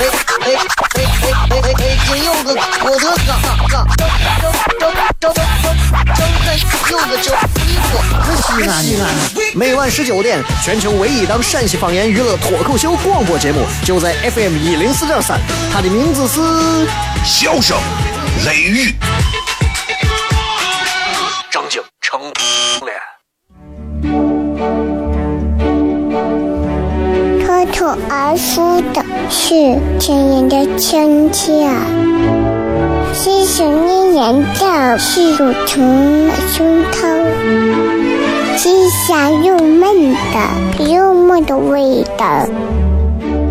[0.00, 0.06] 哎
[0.40, 0.46] 哎
[0.94, 1.02] 哎！
[1.74, 3.30] 北京有个郭德纲，
[3.68, 4.00] 纲正
[4.78, 5.34] 正正正
[6.14, 6.48] 正正
[6.90, 7.26] 有个叫
[7.56, 7.92] 李波，
[8.24, 9.00] 是西安的。
[9.54, 15.40] 每晚十九点，全球唯一档陕西方言娱乐脱口秀广播节目，就在 FM 一零四点三。
[15.72, 16.40] 它的名字是
[17.24, 17.76] 《笑声
[18.46, 18.90] 雷雨》，
[27.88, 31.66] 口而出的是亲人的亲切，
[33.14, 37.08] 细细念念的是乳虫的胸膛，
[38.58, 42.46] 是香又闷的幽默的味道，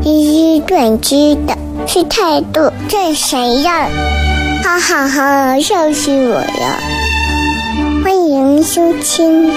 [0.04, 3.90] 一语断句的是态度这谁样？
[4.64, 6.80] 哈哈哈，笑死我了！
[8.04, 9.50] 欢迎收听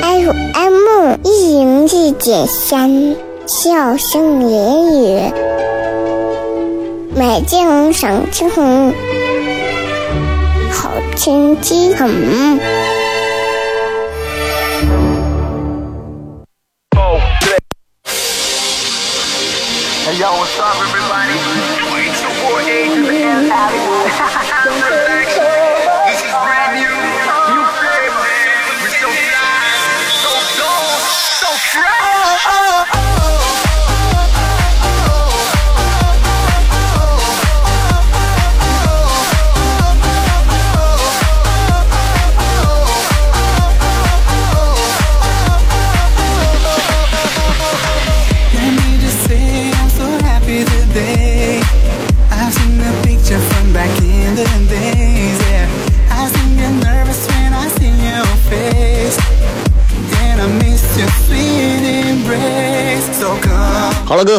[0.00, 3.14] FM 一零四点三。
[3.54, 5.30] 笑声言语，
[7.14, 8.94] 美景赏秋红
[10.70, 12.08] 好天气很。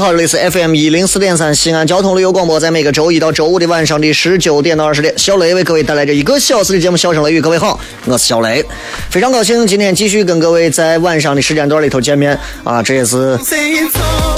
[0.03, 7.39] 好，这里是 FM 一零四点三西安交通旅游广播，在每个周一到周五的晚上的十九点到二十点，小雷为各位带来这一个小时的节目《笑声雷雨》。
[7.41, 8.61] 各位好，我是小雷，
[9.09, 13.39] 非常高兴今天继续跟各位在晚上的时间段里头见面啊，这也是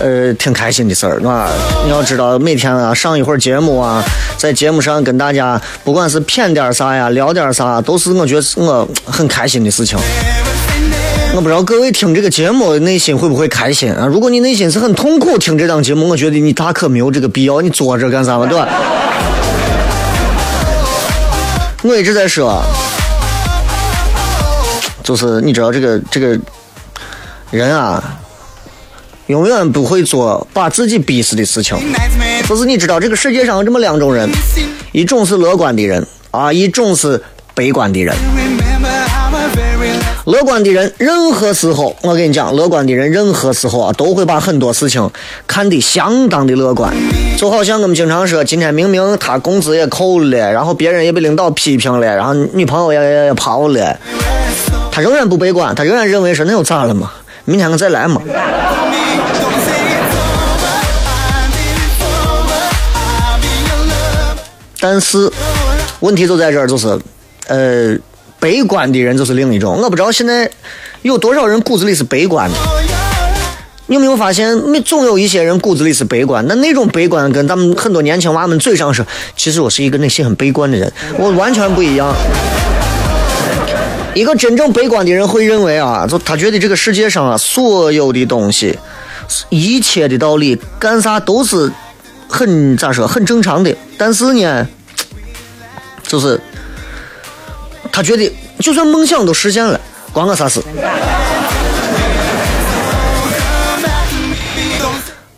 [0.02, 1.50] 呃挺开心的事儿啊。
[1.84, 4.04] 你要知道，每天啊上一会儿节目啊，
[4.38, 9.98] 在节目上跟大家不管是谝点啥呀，聊点啥，都是我觉得是我很开心的事情。
[11.36, 14.08] 我不知道各位听这个节目内心会不会开心啊？
[14.08, 18.70] 如果你内心是很痛苦听这档节目，我觉得你大可没有这个必要，你坐着干啥嘛，对吧？
[21.84, 22.64] 我一直在说，
[25.04, 26.40] 就是你知道这个这个
[27.52, 28.02] 人啊，
[29.28, 31.78] 永远不会做把自己逼死的事情。
[32.48, 34.30] 就是你知道这个世界上有这么两种人，
[34.94, 37.22] 一种是乐观的人啊，一种是
[37.54, 38.16] 悲观的人。
[40.26, 45.08] 乐观的人，任何时候，我跟你讲，乐观的人任何时候啊，都会把很多事情
[45.46, 46.92] 看得相当的乐观。
[47.38, 53.96] 就好像我们经常说，今天明明他工资也扣了，然后别人也被领导批评了，然后女朋友也也跑了，
[54.92, 57.12] 他仍然不悲观，他仍然认为说那又咋了嘛？
[57.46, 58.20] 明天我再来嘛。
[64.80, 65.32] 但是
[66.00, 67.00] 问题就在这儿，就是
[67.48, 67.96] 呃。
[68.46, 70.48] 悲观的人就是另一种，我不知道现在
[71.02, 72.56] 有多少人骨子里是悲观的。
[73.88, 79.04] 你有没有发现，没总有一些人骨子里是悲观，那那种悲观跟咱们很多年轻娃们嘴上说，
[79.36, 82.14] 其实我是一个内心很悲观的人，我完全不一样。
[84.14, 88.78] 一个真正悲观的人会认为啊，就他觉得这个世界上啊，所有的东西，
[89.50, 91.72] 一切的道理，干啥都是
[92.28, 93.76] 很咋说，很正常的。
[93.98, 94.68] 但是呢，
[96.08, 96.40] 就是。
[97.92, 99.80] 他觉得，就算梦想都实现了，
[100.12, 100.62] 关我啥事？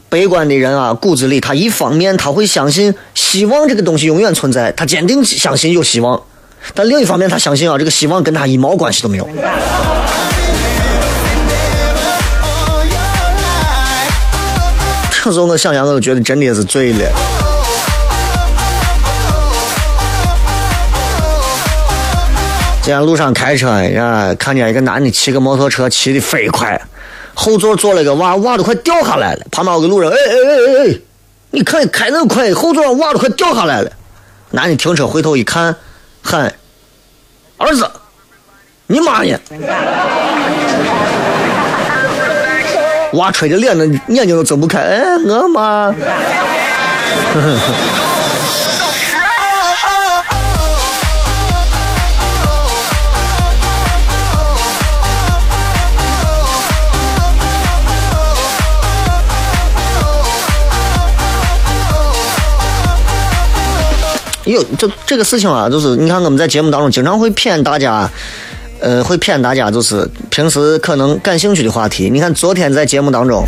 [0.10, 6.18] 悲观的人啊，骨子里他一方面他会相信希望这个东西永远存在，他坚定相信有希望；
[6.74, 9.27] 但另一方面，他相信啊，这个希望跟他一毛关系都没有。
[15.12, 17.37] 这时候我想想，我都觉得真的是醉了。
[22.88, 26.81] 今天路上开车呀，看见一个男的骑个摩托车，骑的飞快，
[27.34, 29.45] 后座坐了个娃，娃都快掉下来了。
[29.51, 30.56] 旁边有个路人，哎哎哎
[30.86, 30.95] 哎哎，
[31.51, 33.92] 你看开那么快，后座娃都快掉下来了。
[34.51, 35.75] 男的停车回头一看，
[36.22, 36.54] 喊
[37.60, 37.92] ：“儿子，
[38.88, 39.38] 你妈呢？”
[43.19, 43.83] 娃吹的脸，那
[44.16, 44.80] 眼睛都睁不开。
[44.80, 45.94] 哎，我妈。
[64.47, 68.09] 有这这个事情啊，就是你看我们在节目当中经常会骗大家，
[68.79, 72.09] 呃，会骗大家，就是平时可能感兴趣的话题。
[72.09, 73.44] 你看昨天在节目当中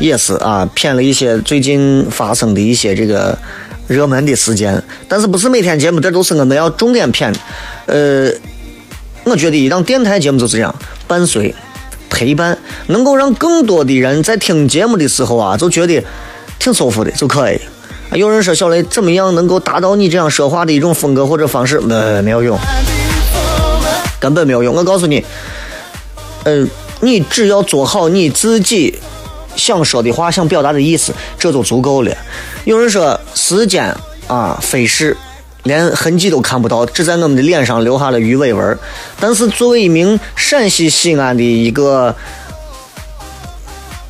[0.00, 3.36] 也是啊，骗了一些最近发生的一些这个
[3.88, 4.82] 热门的事件。
[5.08, 7.34] 但是不是每天节目这都是我们要重点骗。
[7.86, 8.30] 呃，
[9.24, 10.74] 我觉得一档电台节目就是这样，
[11.08, 11.54] 伴随
[12.10, 12.58] 陪伴，
[12.88, 16.04] 能够让更多的人在听节目的时候啊，就觉得
[16.58, 17.58] 挺舒服的就可以。
[18.12, 21.78] 有人说小雷怎么样能够达到你这样说话的一种风格或者方式？
[21.80, 22.58] 没没有用，
[24.18, 24.74] 根本没有用。
[24.74, 25.24] 我告诉你，
[26.42, 26.66] 呃，
[27.00, 28.98] 你只要做好你自己
[29.54, 32.12] 想说的话、想表达的意思，这就足够了。
[32.64, 33.94] 有人说时间
[34.26, 35.16] 啊飞逝，
[35.62, 38.76] 连痕迹都看不到，只在我们的脸上留下了鱼尾纹。
[39.20, 42.12] 但是作为一名陕西西安的一个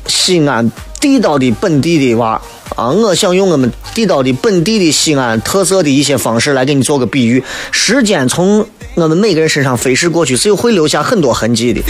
[0.07, 2.41] 西安地道的本地的娃。
[2.81, 7.43] 啊，我想用我们地道的本地的西安特色的一些方式来给你做个比喻。
[7.71, 11.81] 时间从我们每个人身上飞逝过去，是有会留下很多痕迹的。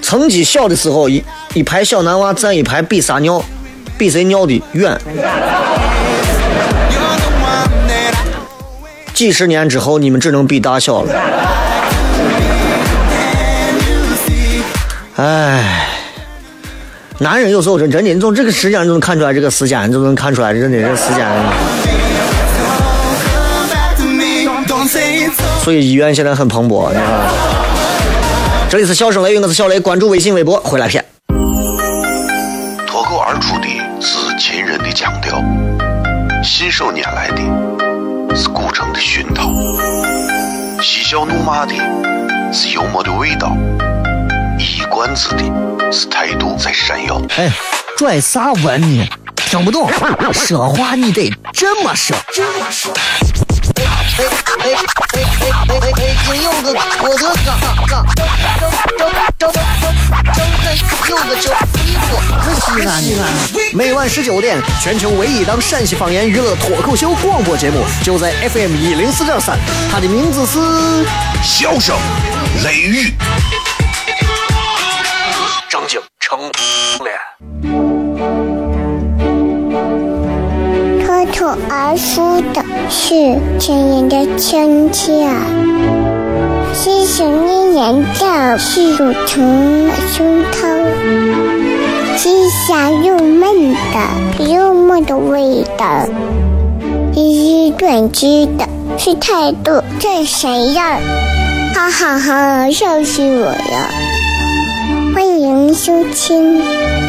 [0.00, 1.20] 曾经小的时候，一
[1.54, 3.42] 一排小男娃站一排比撒尿，
[3.98, 4.96] 比谁尿的远。
[9.12, 11.12] 几十年之后，你们只能比大小了。
[15.16, 15.89] 唉。
[17.22, 21.28] 男人有时候真真的，你从这个时间就能看出来，这个时间就能看出来，真的这时间。
[25.62, 27.04] 所以医院现在很蓬勃，你看。
[28.70, 31.04] 这里是笑声雷雨，我是小雷，关注微信微博，回来片。
[32.86, 33.68] 脱口而出的
[34.00, 35.44] 是秦人的腔调，
[36.42, 39.50] 信手拈来的是古城的熏陶，
[40.80, 41.74] 嬉笑怒骂的
[42.50, 43.54] 是幽默的味道。
[44.60, 45.42] 一冠子的
[45.90, 47.18] 是态度在闪耀。
[47.38, 47.50] 哎，
[47.96, 49.08] 拽啥文呢？
[49.36, 49.90] 听不懂，
[50.34, 52.14] 说话你得这么说。
[52.34, 52.44] 哎
[54.18, 54.26] 哎
[54.58, 55.24] 哎哎哎
[55.66, 55.98] 哎哎！
[56.26, 57.48] 金柚子，我的哥
[57.88, 58.04] 哥，
[58.98, 59.52] 周周周周
[61.06, 61.42] 周周
[61.82, 62.06] 衣服，
[62.44, 63.24] 可西安呢？
[63.72, 69.58] 每晚十九点，全球唯一档陕西方言娱乐脱口秀广播节目，就在 FM 一零四点三，
[69.90, 70.58] 它的名字是
[71.42, 71.96] 《笑声
[72.62, 73.06] 雷雨》。
[81.40, 83.14] 口而出的是
[83.58, 85.26] 亲人的亲切，
[86.74, 90.84] 细声绵延的是乳成胸膛，
[92.18, 92.28] 细
[92.68, 96.06] 香又闷的幽默的味道，
[97.14, 100.82] 一语断句的是态度真闪耀，
[101.74, 103.88] 哈哈哈，笑死我了！
[105.14, 106.60] 欢迎收听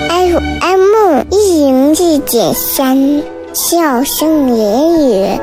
[0.07, 3.41] FM 一零四点三。
[3.53, 5.39] 笑声言语，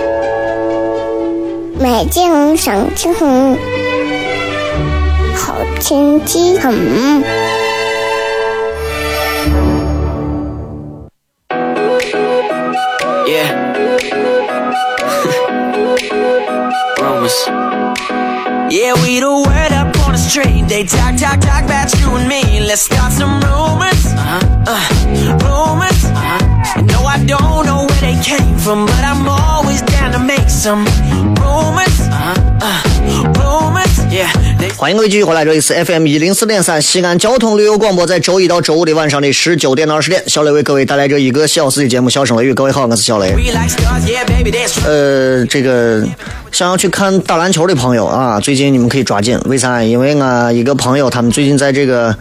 [1.78, 3.56] 美景赏秋红，
[5.36, 6.74] 好天气很。
[13.26, 13.52] Yeah.
[16.98, 17.46] Rumors.
[18.70, 20.66] Yeah, we the word up on the street.
[20.68, 22.60] They talk, talk, talk about you and me.
[22.66, 24.06] Let's start some rumors.
[24.14, 24.40] Uh-huh.
[24.66, 24.80] Uh,
[25.44, 26.04] rumors.
[26.04, 26.38] Uh-huh.
[26.82, 27.87] No, I don't know
[28.22, 30.84] came from, but I'm always down to make some
[31.40, 32.00] rumors.
[32.10, 32.34] Uh-huh.
[32.60, 32.82] Uh,
[33.38, 33.88] rumors.
[34.10, 34.28] Yeah.
[34.76, 42.52] 欢迎各位继续回来，这里是 FM 一零四点三西安交通旅游广播，在周一到周五的晚上的十九点到二十点，小雷为各位带来这一个小时的节目《笑声雷雨》。
[42.54, 43.34] 各位好，我是小雷。
[44.84, 46.04] 呃，这个
[46.52, 49.82] 想要去看打篮球的朋友啊，最近你们可以抓紧，为啥？
[49.82, 52.14] 因为我一个朋友，他们最近在这个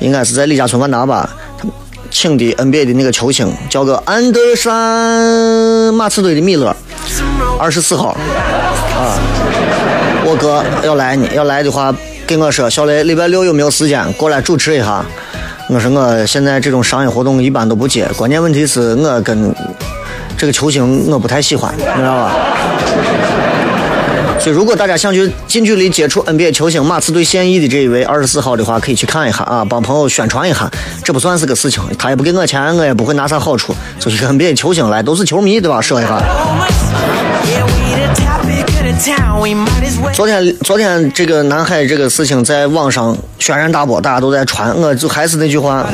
[0.00, 1.28] 应该是在李家村万达吧，
[2.10, 6.74] 请的 NBA 的那个球星，叫个安德山马刺队的米勒，
[7.58, 9.18] 二十四号啊。
[10.24, 11.94] 我哥要来呢，要来的话，
[12.26, 15.04] 跟我说，小雷礼拜六有没有时间过来主持一下？
[15.68, 19.54] 我说我现在这种商业活动一般都不接，关键问题是我跟
[20.36, 22.32] 这个球星我不太喜欢，你知道吧？
[24.40, 30.70] 所以如果大家想去近距离接触 NBA 球星马刺队现役的这一位二十四号的话，可以去看一下啊，帮朋友宣传一下，
[31.04, 35.80] 这不算是个事情，他也不给我钱，我也不会拿啥好处，就一个 NBA 球星来，都是球迷对吧？
[35.80, 36.22] 说一下。
[40.14, 44.74] 昨天昨天这个南海这个事情在网上轩然大波，大家都在传。
[44.76, 45.86] 我就还是那句话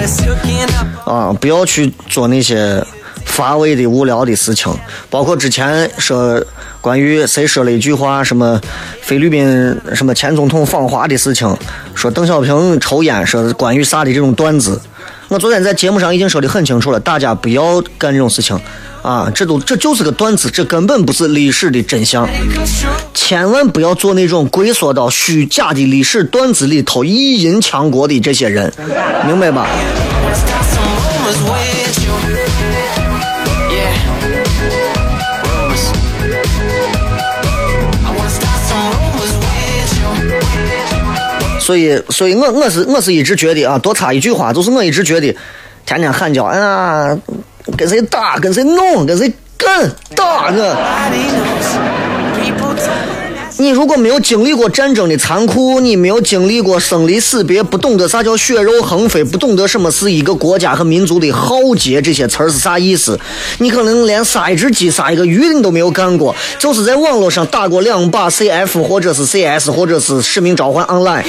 [1.05, 2.85] 啊，不要去做那些
[3.25, 4.73] 乏味的、无聊的事情。
[5.11, 6.43] 包括之前说
[6.87, 8.61] 关于谁说了一句话，什么
[9.03, 11.53] 菲律宾什么前总统访华的事情，
[11.97, 14.81] 说邓小平抽烟，说关于啥的这种段子。
[15.27, 18.57] 我昨天在节目上已经说的很清楚了，大家不要干这种事情。
[19.03, 22.25] 啊，这都这就是个段子，这根本不是历史的真相，
[23.13, 28.73] 千万不要做那种龟缩到虚假的历史段子里头意淫强国的这些人，
[29.27, 29.67] 明白吧？
[41.67, 45.37] 所以，所以我我是我是一直觉得啊，多插一句话，就是我一直觉得，
[45.85, 47.19] 天天喊叫，哎呀。
[47.77, 50.77] 跟谁打，跟谁弄，跟谁干，打呢？
[53.59, 63.19] 你如果没有经历过战争的残酷，你没有经历过生离死别，不懂得啥叫血肉横飞，不懂得什么是一个国家和民族的浩劫，这些词儿是啥意思？
[63.59, 71.25] 你可能连杀一只鸡、杀一个鱼你都没有干过，就是在网络上打过两把 CF 或者是 CS 或者是使命召唤 Online。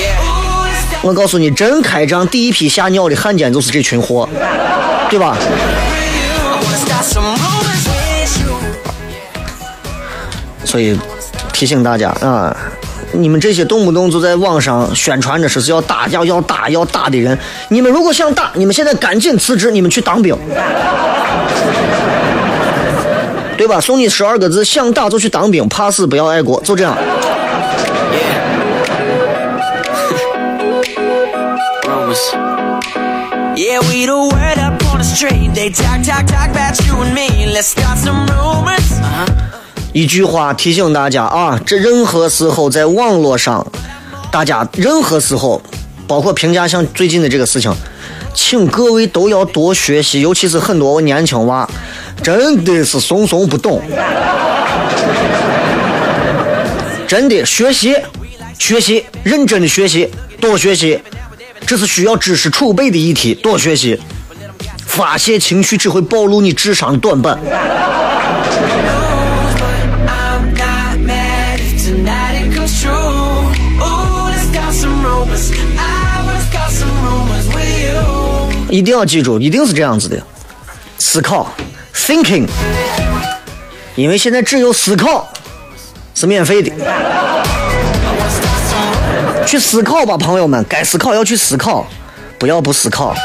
[1.01, 4.27] 我告诉你，真开张第一批吓尿的汉奸就是这群货，
[5.09, 5.37] 对吧？
[10.65, 10.99] 所以
[11.57, 12.55] 提醒大家啊，
[13.13, 17.35] 你们这些动不动就在网上宣传着说是要打要要打要打的人，
[17.69, 20.37] 你们如果想打，你们现在赶紧辞职，你们去当兵，
[23.57, 23.81] 对吧？
[23.81, 26.95] 送你十二个字：想打就去当兵，怕死不要爱国，就这样。
[39.97, 43.65] 一句话提醒大家啊，这任何时候在网络上，
[44.31, 45.59] 大家任何时候，
[46.05, 47.73] 包括评价像最近的这个事情，
[48.31, 51.67] 请各位都要多学习，尤其是很多年轻娃，
[52.21, 53.81] 真的是怂怂不懂，
[57.07, 57.95] 真的学习，
[58.59, 60.07] 学习，认真的学习，
[60.39, 61.01] 多学习，
[61.65, 63.99] 这是需要知识储备的议题，多学习，
[64.85, 67.39] 发泄情绪只会暴露你智商短板。
[78.69, 80.21] 一定要记住，一定是这样子的，
[80.97, 81.47] 思考
[81.95, 82.45] ，thinking，
[83.95, 85.27] 因为现在只有思考
[86.13, 86.71] 是免费的，
[89.45, 91.87] 去思考吧，朋友们，该思考要去思考，
[92.37, 93.15] 不要不思考。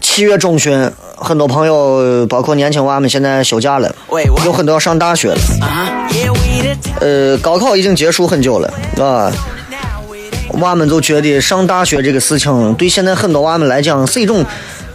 [0.00, 3.94] 七月中旬，很多朋友，包括年轻娃们，现在休假了，
[4.44, 5.38] 有很多要上大学了。
[7.00, 9.30] 呃，高考已经结束很久了，啊。
[10.54, 14.44] 娃们就觉得上大学这个事情，对现在很多娃们来讲是一种，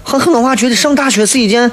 [0.03, 1.71] 很很多娃觉得上大学是一件，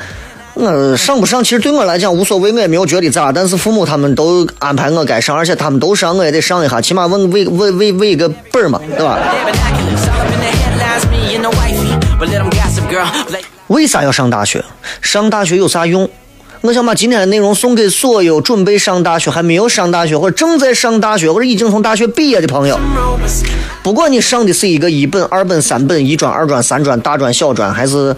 [0.54, 3.32] 我上不上其实对我来讲无所谓，我也没有觉得咋。
[3.32, 9.18] 但是父母他们都安排我该上，而且他们都上，我也得上一下，起码问为为为为一个本嘛，对吧？
[13.68, 14.62] 为啥要上大学？
[15.00, 16.08] 上大学有啥用？
[16.62, 22.78] 我想把今天的内容送给所有准备上大学、还没有上大学或者正在上大学或者已经从大学毕业的朋友。
[23.82, 28.14] 不管你上的是一个一本、二本、三本、一专、二专、三专、大专、小专，还是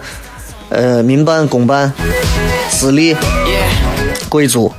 [0.69, 1.91] 呃民办、公办、
[2.69, 3.17] 私立、
[4.29, 4.71] 贵族，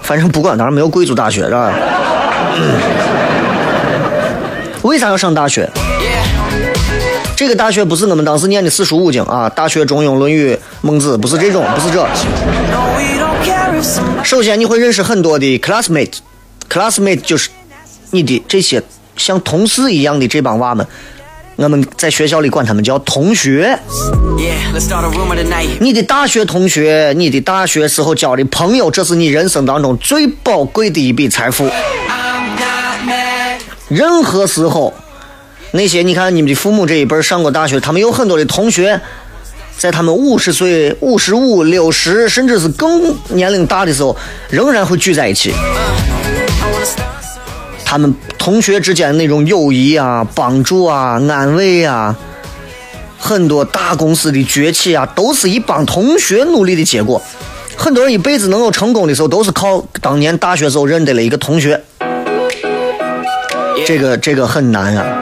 [0.00, 1.74] 反正不管，当然没有贵族大学是吧？
[4.80, 5.68] 为啥要上大学？
[7.36, 12.06] 这个大学不是我们当时念的四书五经啊，大学、中庸、论语、孟子，不是这种，不是这。
[14.22, 17.48] 首先，你会认识很多的 classmate，classmate 就是
[18.10, 18.82] 你的这些
[19.16, 20.86] 像同事一样的这帮娃们，
[21.56, 23.78] 我们在学校里管他们叫同学。
[25.80, 31.70] 你的大学同学，你的大学时候交的朋友，这是你人生当中最宝贵的一笔财富。
[33.88, 34.92] 任何时候。
[35.76, 39.00] 那些你看，你们的父母这一辈上过大学，他们有很多的同学，
[39.76, 44.16] 在他们五十岁、五十五、六十，甚至是更年龄大的时候，
[44.48, 45.52] 仍然会聚在一起。
[47.84, 52.16] 他们同学之间那种友谊啊、帮助啊、安慰啊，
[53.18, 57.22] 很多大公司的崛起啊，都是一帮同学努力的结果。
[57.76, 61.80] 很多人一辈子能够成功的时候，都是靠当年大学时候认得了一个同学。
[63.86, 65.20] 这个这个很难啊。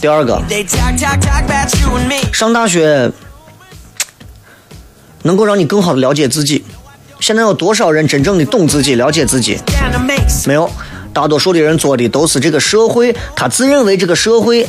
[0.00, 0.40] 第二个.
[2.32, 3.10] 上大学
[5.22, 6.64] 能够让你更好的了解自己。
[7.18, 9.58] 现在有多少人真正的懂自己、了解自己？
[10.46, 10.70] 没有，
[11.12, 14.68] 大多数的人做的都是这个社会，他自认为这个社会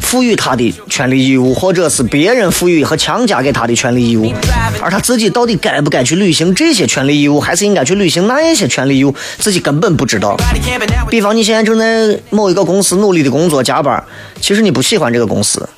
[0.00, 4.32] 赋予他的权利义务，或者是别人赋予和强加给他的权利义务，
[4.80, 10.36] 而他自己到底该不该去履行这些权利义务，还是应该去履行那些权利义务，自己根本不知道。
[11.10, 14.02] 比方你现在正在某一个公司努力的工作加班，
[14.40, 15.68] 其实你不喜欢这个公司，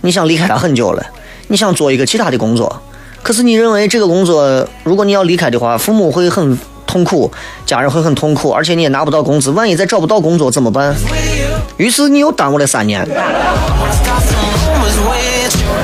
[0.00, 1.06] 你想离开它很久了，
[1.48, 2.82] 你想做一个其他的工作，
[3.22, 7.30] 可是你认为这个工作如果你要离开的话，父母会很痛苦，
[7.66, 10.94] 家人会很痛苦，而且你也拿不到工资，万一再找不到工作怎么办？
[11.76, 13.06] 于是你又耽误了三年，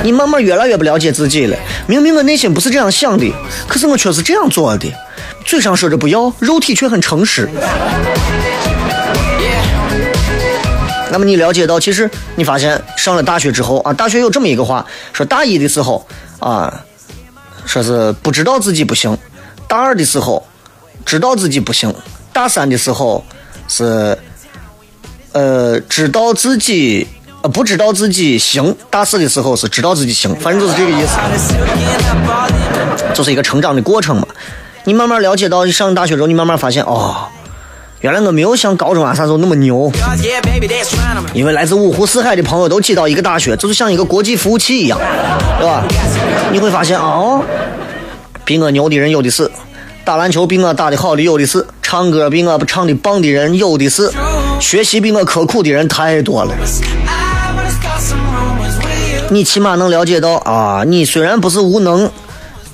[0.01, 1.57] 你慢慢越来越不了解自己了。
[1.85, 3.31] 明明我内心不是这样想的，
[3.67, 4.91] 可是我却是这样做的，
[5.45, 7.49] 嘴上说着不要，肉体却很诚实。
[11.11, 16.07] 那么你了解到，其实你发现上了大学之后啊，大学有这么一个话，说大一的时候
[16.39, 16.73] 啊，
[17.65, 19.15] 说是不知道自己不行；
[19.67, 20.43] 大二的时候
[21.05, 21.91] 知道自己不行；
[22.31, 23.23] 大三的时候
[23.67, 24.17] 是
[25.31, 27.07] 呃知道自己
[27.41, 31.17] 呃不知道自己行；大四的时候是知道自己行，反正就是这个意思。
[33.13, 34.27] 就是一个成长的过程嘛。
[34.85, 37.27] 你慢慢了解到，你上大学之后，你慢慢发现，哦，
[38.01, 39.91] 原来我没有像高中啊啥时候那么牛。
[41.33, 44.99] 因为来自五湖四海的朋友都挤到一个大学，就是像一个国际服务器一样，
[45.59, 45.83] 对吧？
[46.51, 47.41] 你会发现，哦，
[48.43, 49.49] 比我牛的人有的是，
[50.05, 54.11] 打篮球比我打的好的有的是，唱歌比我唱的棒的人有的是，
[54.59, 56.53] 学习比我刻苦的人太多了。
[59.29, 62.11] 你起码能了解到啊，你虽然不是无能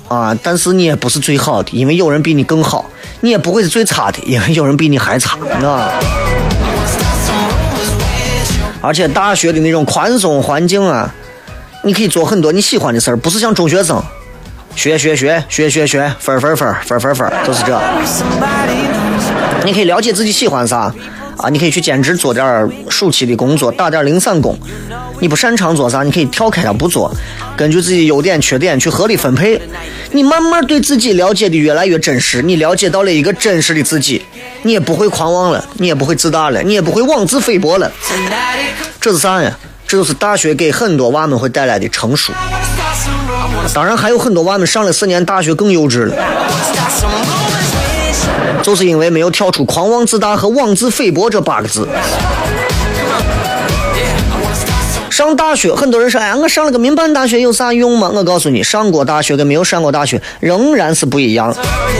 [0.08, 2.84] 啊，但是你也不是最好的，因为有人比你更好；
[3.20, 5.88] 你也不会是最差的，因为有人比你还差，啊。
[8.82, 11.14] 而且大学的那种宽松环境啊，
[11.84, 14.02] 你可以做很多你喜欢的事儿，不是像中学生
[14.74, 17.78] 学学学学学学分儿分儿分儿分分分，就是这。
[19.64, 20.92] 你可以了解自己喜欢啥
[21.36, 24.58] 啊，你可以去兼职做点暑期的工作，打点零散工。
[25.20, 27.12] 你不擅长做啥，你可以跳开它不做，
[27.56, 29.60] 根据自己优点缺点去合理分配。
[30.12, 34.22] 你慢慢对自己了解的越来越真实，你了解到了一个真实的自己，
[34.62, 37.90] 你也不会狂妄了，你也不会自大了，你也不会妄自菲薄了。
[38.98, 39.58] 这是啥呀？
[39.86, 42.32] 这就是大学给很多娃们会带来的成熟。
[43.72, 46.14] 当然，还有很多娃们上了四年大学更幼稚了。
[48.62, 51.88] 就是因为没有跳出狂妄自大和妄自菲薄这八个字。
[55.10, 61.54] 上大学，很多人说：“哎呀，我上了个民办大学有啥用吗？”我告诉你，上过大学跟没有上过大学仍然是不一样。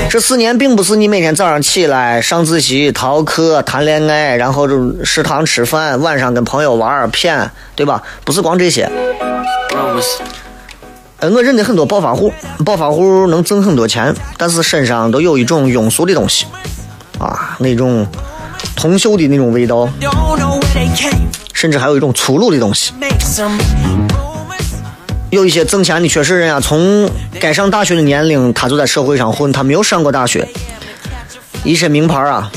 [0.08, 8.02] 这四年并不是你每天早上起来上自习、逃课、谈恋爱，然后就食堂吃饭，晚上跟朋友玩儿骗，对吧？
[8.24, 8.90] 不是光这些。
[11.22, 12.32] 我认得很多暴发户，
[12.64, 16.46] 暴发户能挣很多钱，但是身上都有一种庸俗的东西，
[17.18, 18.06] 啊，那种
[18.74, 19.88] 铜锈的那种味道，
[21.52, 22.92] 甚至还有一种粗鲁的东西。
[25.30, 30.48] 有一些挣钱的确实人啊，从该上大学的年龄，他就在社会上混，他没有上过大学，
[31.62, 32.50] 一身名牌啊，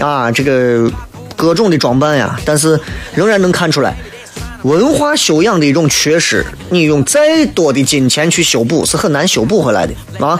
[0.00, 0.90] 啊，这个
[1.34, 2.80] 各种的装扮呀，但是
[3.14, 3.94] 仍然能看出来
[4.66, 6.44] 文化修养的一种缺失。
[6.70, 10.36] 你用再多的金钱去修补，是很难修补回来的啊。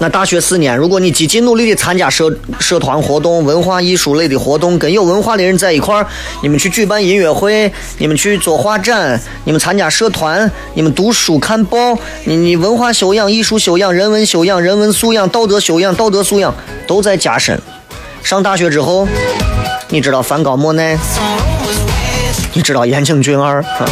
[0.00, 6.06] 那大学四年，如果你积极努力的参加社社团活动、文化艺术类的活动，跟有文化的人在一块儿，
[6.40, 16.54] 你们去举办音乐会，你们去做画展，你们参加社团，你们读书看报，你你文化修养、艺术修养、人文修养、人文素养、道德修养、道德素养
[16.86, 17.60] 都在加深。
[18.22, 19.08] 上大学之后，
[19.88, 20.96] 你知道梵高、莫奈，
[22.54, 23.88] 你知道岩井俊二啊。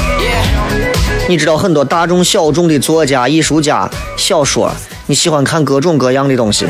[1.28, 4.70] 你知道很多大众小众的作家、艺术家、小说，
[5.06, 6.64] 你喜欢看各种各样的东西。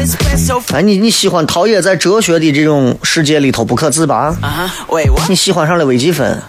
[0.72, 5.11] 哎，你你喜欢陶冶在哲学的这种世界里头不可自拔，Uh?
[5.29, 6.40] 你喜欢上了微积分，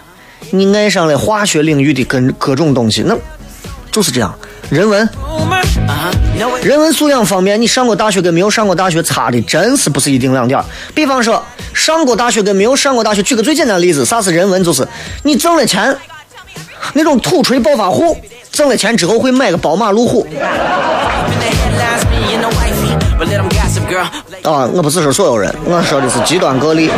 [0.51, 3.13] 你爱上了化学领域的跟各种东西，那
[3.91, 4.33] 就是这样。
[4.69, 5.09] 人文
[6.61, 10.61] 人文素养方面，你上过大学跟没有上过大学差的真是不是一丁两点。
[10.93, 14.63] 比方说，上过大学跟没有上过大学，举个最简单的例子，啥是人文？
[14.63, 14.87] 就是
[15.23, 15.95] 你挣了钱，
[16.93, 18.15] 那种土锤暴发户
[18.51, 20.27] 挣了钱之后会买个宝马路虎
[24.43, 26.89] 啊，我不是说所有人，我说的是极端个例。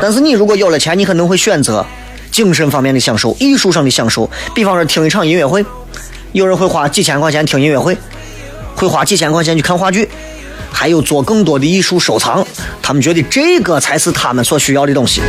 [0.00, 1.84] 但是你如果有了钱，你可能会选择
[2.30, 5.64] 精神方面的享受、艺术上的享受，比方说听一场音乐会，
[6.36, 7.96] 有人会花几千块钱听音乐会，
[8.74, 10.06] 会花几千块钱去看话剧，
[10.70, 12.46] 还有做更多的艺术收藏，
[12.82, 15.22] 他们觉得这个才是他们所需要的东西。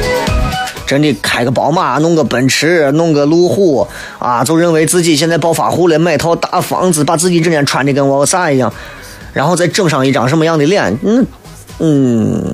[0.85, 3.87] 真的开个宝马，弄个奔驰，弄个路虎
[4.19, 8.73] 啊，就认为自己现在暴发户了，买套大房子，把自己整天穿的跟我啥一样，
[9.31, 11.25] 然后再整上一张什么样的脸，嗯
[11.79, 12.53] 嗯，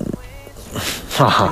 [1.10, 1.50] 哈哈，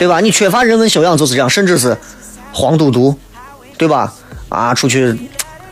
[0.00, 0.18] 对吧？
[0.18, 1.96] 你缺乏人文修养就是这样，甚至是
[2.52, 3.16] 黄赌毒，
[3.76, 4.12] 对吧？
[4.48, 5.18] 啊，出去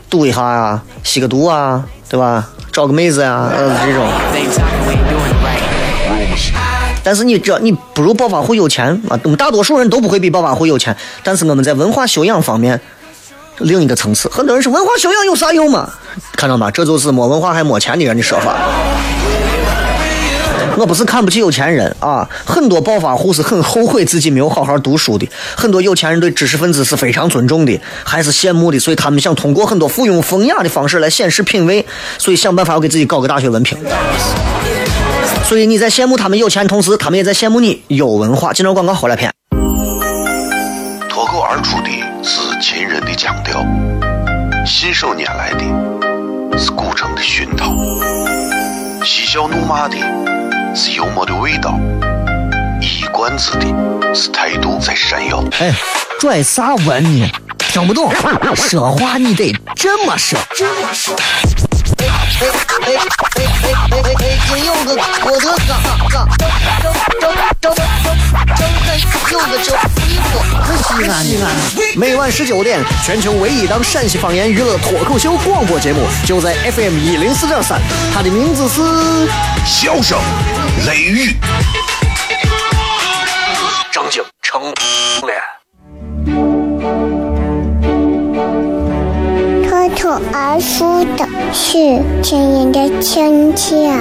[0.09, 2.47] 赌一下呀，吸个毒啊，对吧？
[2.71, 4.05] 找个妹子呀，呃，这种。
[7.03, 9.19] 但是你这你不如暴发户有钱啊！
[9.23, 12.81] 我们大多数人都不会比暴发户有钱，但是我们在文化修养方面
[13.59, 14.27] 另一个层次。
[14.29, 15.89] 很多人说文化修养有啥用嘛？
[16.35, 16.69] 看到吗？
[16.71, 18.55] 这就是没文化还没钱的人的说法。
[20.77, 31.85] 我不是看不起有钱人啊，很多暴发户是很后悔自己没有好好读书的，很多有钱人对知识分子是非常尊重的，还是羡慕的，所以他们想通过很多附庸风雅的方式来显示品味，
[32.17, 33.77] 所以想办法要给自己搞个大学文凭。
[35.45, 38.51] 所以你在羡慕他们有钱，同时他们也在羡慕你有文化。
[38.51, 39.31] 进入广告，后来片。
[41.07, 41.89] 脱口而出的
[42.21, 43.65] 是秦人的腔调，
[44.65, 47.71] 信手拈来的是古城的熏陶，
[49.05, 49.95] 嬉笑怒骂的
[50.75, 51.79] 是幽默的味道，
[52.81, 53.65] 一罐子的
[54.13, 55.41] 是态度在闪耀。
[55.59, 55.73] 哎，
[56.19, 57.31] 拽啥文呢？
[57.59, 58.11] 听不懂，
[58.55, 60.37] 说话你得这么说。
[60.53, 61.15] 这么说
[62.37, 62.51] 哎哎
[62.85, 62.99] 哎
[63.35, 64.37] 哎哎哎！
[64.45, 64.89] 金柚子，
[65.23, 65.71] 我的嘎
[66.09, 66.43] 嘎，张
[66.81, 68.59] 张张张张张
[69.31, 69.67] 柚子叫
[70.03, 70.27] 衣服，
[70.83, 71.45] 西安西安。
[71.95, 77.79] 每晚十九点，全球唯一档陕西方言娱乐脱口秀广播节目，就在 FM 一零四点三，
[78.13, 78.81] 它的名字是
[79.65, 80.19] 《笑声
[80.85, 81.31] 雷雨》，
[90.15, 91.73] 脱口而出的是
[92.23, 93.91] 亲人的亲切，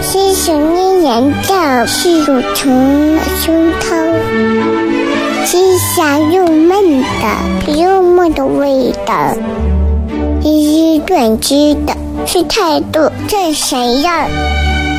[0.00, 3.84] 细细念念的是乳虫的胸膛，
[5.44, 5.58] 是
[5.94, 9.34] 香又闷的幽默的味道，
[10.42, 14.10] 一语断句的是态度真闪耀，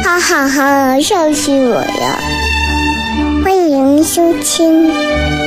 [0.03, 2.19] 哈哈哈，笑死我了！
[3.43, 4.91] 欢迎收听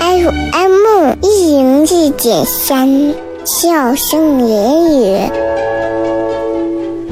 [0.00, 3.14] FM 一零四点三。
[3.44, 5.30] 笑声言语，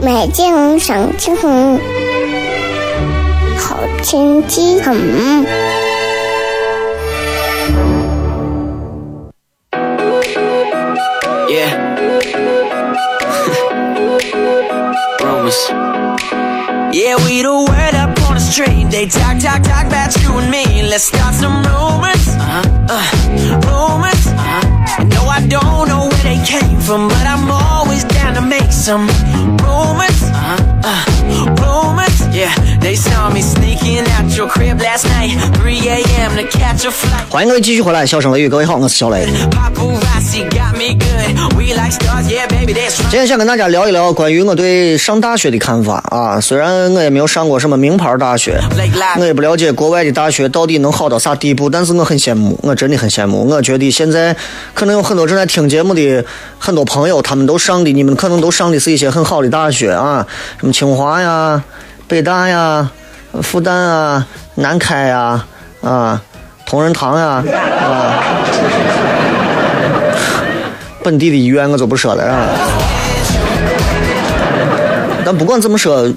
[0.01, 1.79] 美景赏青红，
[3.59, 4.97] 好天气很。
[11.51, 11.69] Yeah.
[15.21, 15.71] Rumors.
[16.93, 18.91] Yeah, we the word up on the street.
[18.91, 20.83] They talk, talk, talk about you and me.
[20.83, 22.27] Let's start some rumors.
[22.39, 22.63] Uh-huh.
[22.89, 23.05] Uh,
[23.67, 24.32] rumors.
[25.53, 29.07] Don't know where they came from, but I'm always down to make some
[37.31, 39.27] 欢迎各位继续回来，笑声雷雨，各位好，我是小雷。
[43.09, 46.39] 今天想跟大家聊一聊关于我对上大学的看法啊。
[46.39, 48.61] 虽然我也没有上过什么名牌大学.
[49.19, 53.49] 我也不了解国外的大学到底能好到啥地步，但是我很羡慕，我真的很羡慕。
[53.49, 54.37] 我觉得现在
[54.75, 56.23] 可能有很多正在听节目的
[56.59, 60.27] 很多朋友，他们都上的，你们可能都上的是一些很好的大学啊，
[60.61, 61.63] 什么清华呀、
[62.13, 62.91] 北大呀、
[63.41, 65.47] 复旦啊、南开呀、
[65.81, 66.23] 啊、
[66.67, 67.43] 同仁堂呀、
[67.81, 68.23] 啊。
[71.03, 72.49] 本地的医院我就不说了啊。
[75.25, 76.13] 但不管怎么说，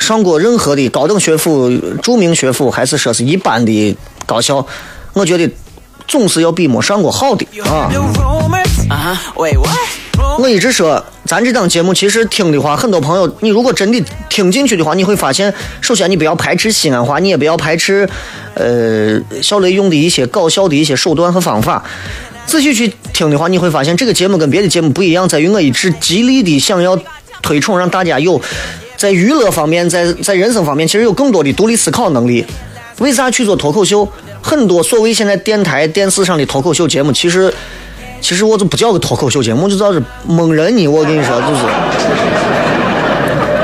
[0.00, 1.70] 上过任何的高等学府、
[2.02, 4.66] 著名学府，还是说是一般的高校，
[5.12, 5.48] 我觉得
[6.08, 7.88] 总是要比没上过好的啊
[8.88, 9.18] 啊?
[9.36, 9.58] Uh-huh.
[9.58, 10.38] What?
[10.38, 18.08] 我一直说，咱这档节目其实听的话，很多朋友，你如果真的听进去的话，你会发现，首先你不要排斥西安话，你也不要排斥，
[18.54, 21.82] 呃，小雷用的一些搞笑的一些手段和方法。
[22.46, 26.98] 仔细去听的话，你会发现这个节目跟别的节目不一样，在于我一直极力的想要
[27.42, 28.40] 推崇，让大家有
[28.96, 32.44] 在娱乐方面，在在人生方面，其实有更多的独立思考能力。
[32.98, 34.08] 为啥去做脱口秀？
[34.42, 37.52] 很多所谓现在电台、电视上的脱口秀节目，其实
[38.26, 40.88] 其实我就不叫个脱口秀节目，就叫是蒙人呢。
[40.88, 41.62] 我跟你说，就是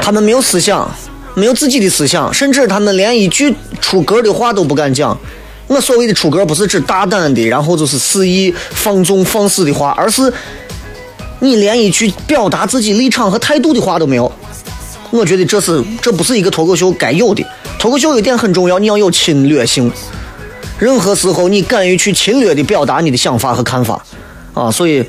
[0.01, 0.89] 他们没有思想，
[1.35, 5.19] 没有自己的思想，甚至他们连一句出格的话都不敢讲。
[5.67, 10.33] 我所谓的出格，不是指大胆的，然后就是肆意放纵放肆的话，而是
[11.41, 14.31] 你连一句表达自己立场和态度的话都没有。
[15.11, 17.45] 我觉得这是这不是一个脱口秀该有的。
[17.81, 19.91] 脱口秀有一点很重要，你要有侵略性。
[20.79, 24.01] 任何时候你敢于去侵略的表达你的想法和看法，
[24.55, 25.05] 啊，所以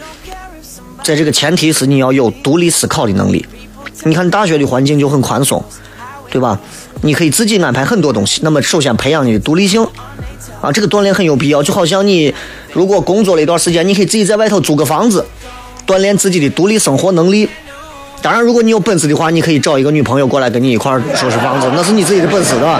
[1.03, 3.45] 在这个前提是你要有独立思考的能力。
[4.03, 5.63] 你看大学的环境就很宽松，
[6.29, 6.60] 对吧？
[7.01, 8.41] 你可以自己安排很多东西。
[8.43, 9.86] 那么首先培养你的独立性
[10.62, 11.62] 啊，这个锻炼很有必要。
[11.62, 12.34] 就好像你
[12.71, 15.25] 如果工作了一段时间，你可以自己在外头租个房子，
[15.86, 17.47] 锻炼自己的独立生活能力。
[18.21, 22.79] 当然，如果你有本事的话，你可以找一个女朋友过来跟你一块收拾房子，那是你自己的本事，对吧？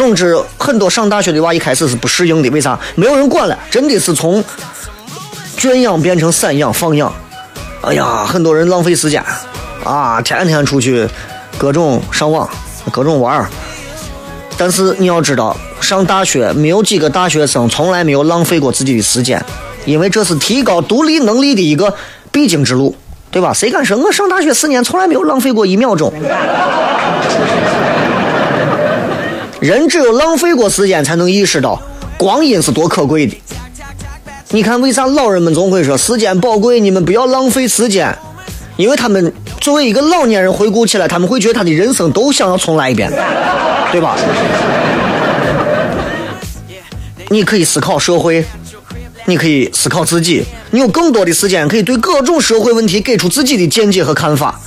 [0.00, 2.80] 总之，很多上大学的娃一开始是不适应的，为啥？
[2.94, 4.42] 没有人管了，真的是从
[5.58, 7.12] 圈养变成散养放养。
[7.82, 9.22] 哎呀，很多人浪费时间
[9.84, 11.06] 啊，天天出去
[11.58, 12.48] 各种上网，
[12.90, 13.46] 各种玩儿。
[14.56, 19.44] 但是你要知道，上大学没有几个大学生从来没有浪费过自己的时间，
[19.84, 21.94] 因为这是提高独立能力的一个
[22.32, 22.96] 必经之路，
[23.30, 23.52] 对吧？
[23.52, 26.10] 谁敢说我上大学四年从来没有浪费过一秒钟？
[29.60, 31.80] 人只有浪费过时间，才能意识到
[32.16, 33.36] 光阴是多可贵的。
[34.48, 36.80] 你看，为啥老人们总会说时间宝贵？
[36.80, 38.16] 你们不要浪费时间，
[38.76, 43.12] 因为他们作为一个老年人回顾起来，他们会觉得他的人生都想要重来一遍，
[43.92, 44.16] 对吧？
[47.28, 48.42] 你可以思考社会，
[49.26, 54.58] 你可以思考自己，你有更多的时间可以对各种社会问题给出自己的见解和看法。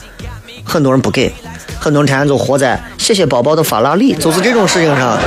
[0.64, 1.34] 很多人不给。
[1.84, 5.20] 很多人天天就活在谢谢宝宝的法拉利，就是这种事情上。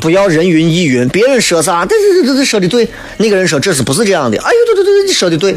[0.00, 2.88] 不要人云亦云，别人说啥，对对对对对，说的对。
[3.18, 4.38] 那个人说这是不是这样的？
[4.38, 5.54] 哎呦，对对对，你说的对。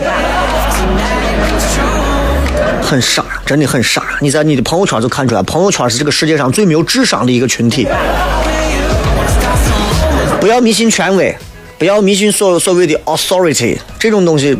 [2.84, 4.04] 很傻，真的很傻。
[4.20, 7.88] 你在你的朋友圈就看出来，朋友圈是这个世界上最没有智商的一个群体。
[10.42, 11.34] 不要迷信权威，
[11.78, 14.58] 不要迷信所所谓的 authority 这种东西。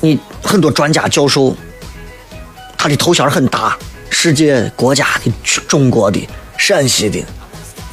[0.00, 1.56] 你很多专家教授，
[2.76, 3.76] 他的头衔很大，
[4.10, 5.32] 世界国家的、
[5.66, 7.20] 中国的、陕西的，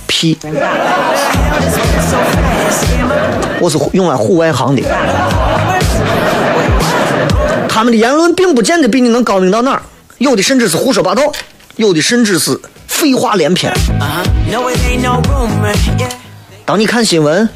[0.05, 0.37] 屁！
[3.59, 4.83] 我是用来户外行的，
[7.67, 9.81] 他们的言论并不见得比你能高明到哪儿，
[10.19, 11.23] 有的甚至是胡说八道，
[11.77, 13.73] 有的甚至是废话连篇。
[16.65, 17.49] 当你看新闻，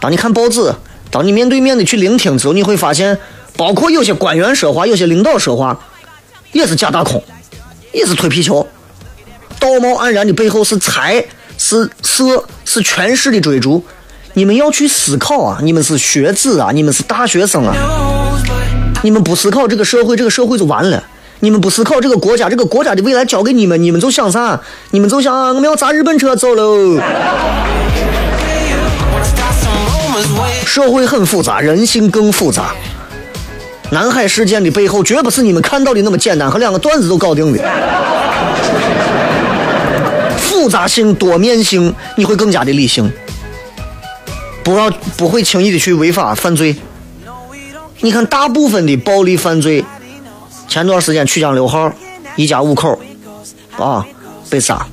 [0.00, 0.72] 当你看报纸，
[1.10, 3.18] 当你面对面的去聆听之后，你会发现。
[3.60, 5.78] 包括有些官员说话，有些领导说话，
[6.52, 7.22] 也是假大空，
[7.92, 8.66] 也是推皮球。
[9.58, 11.22] 道貌岸然的背后是财，
[11.58, 13.84] 是色，是权势的追逐。
[14.32, 15.58] 你们要去思考啊！
[15.62, 16.70] 你们是学子啊！
[16.72, 17.74] 你们是大学生啊！
[19.02, 21.04] 你们不思考这个社会，这个社会就完了。
[21.40, 24.58] 你们不思考这个国家，这个国家的未来交给你们，你们就想啥？
[24.92, 26.98] 你们就想我们要砸日本车走喽。
[30.64, 32.74] 社会很复杂，人性更复杂。
[33.90, 37.58] 南海事件的背后，绝不是你们看到的那么简单，和两个段子都搞定的。
[40.38, 43.10] 复杂性、多面性，你会更加的理性，
[44.62, 46.76] 不要不会轻易的去违法犯罪。
[48.00, 49.84] 你看，大部分的暴力犯罪，
[50.68, 51.92] 前段时间曲江六号
[52.36, 52.98] 一家五口
[53.76, 54.06] 啊
[54.48, 54.86] 被杀，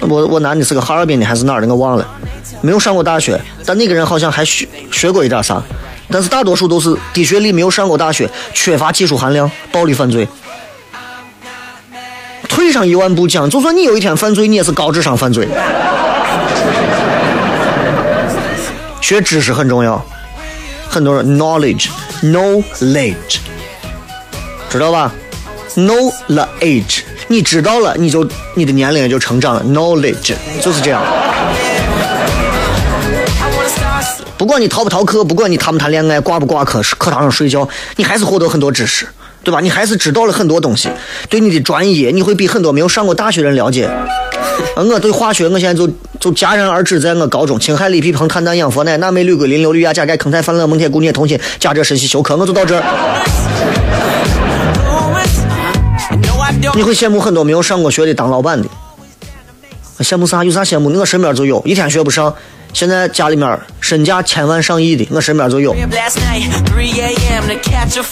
[0.00, 2.06] 我我男的是个哈尔滨的还是哪儿的，我忘了，
[2.60, 5.62] 没有上过大学，但那个人好像还学学过一点啥。
[6.10, 10.26] 但是大多数都是低学历，没有上过大学，缺乏技术含量，暴力犯罪。
[12.48, 15.48] 退上一万步讲，就算你有一天犯罪，你也是高智商犯罪。
[19.00, 20.04] 学知识很重要，
[20.88, 23.38] 很多人 knowledge，knowledge，
[24.68, 25.12] 知道吧
[25.76, 29.64] ？know the age，你知道了，你就你的年龄也就成长了。
[29.64, 31.02] knowledge 就是这样。
[34.40, 39.06] 不管你逃不逃课，不管你谈不谈恋爱，挂不挂科，课堂上睡觉，你还是获得很多知识，
[39.44, 39.60] 对吧？
[39.60, 40.88] 你还是知道了很多东西，
[41.28, 43.86] 对你的专业，你会比很多没有上过大学人了解。
[44.76, 45.86] 我对化学，我现在就
[46.18, 52.82] 就戛然而止，在我高中，氢氦锂铍硼碳氮氧氟氖钠镁铝硅磷硫氯氩钾钙铿钛钒锰锰铁钴镍铜锌钾锗砷硒溴氪，我就到这儿。
[56.74, 58.66] 你会羡慕很多没有上过学的当老板的，
[59.98, 60.42] 羡慕啥？
[60.42, 60.90] 有啥羡慕？
[60.98, 62.34] 我身边就有，一天学不上。
[62.72, 65.74] 现在家里面身价千万上亿的，我身边就有。